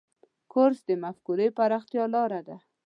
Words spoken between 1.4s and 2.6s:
پراختیا لاره ده.